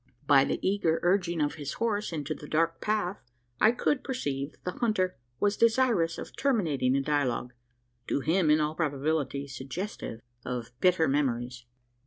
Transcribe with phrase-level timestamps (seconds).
[0.25, 3.21] By the eager urging of his horse into the dark path,
[3.59, 7.53] I could perceive that the hunter was desirous of terminating a dialogue
[8.07, 11.65] to him, in all probability, suggestive of bitter memories.